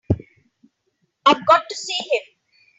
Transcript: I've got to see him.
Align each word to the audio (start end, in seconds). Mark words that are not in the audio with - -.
I've 1.27 1.45
got 1.45 1.69
to 1.69 1.75
see 1.75 1.93
him. 2.11 2.23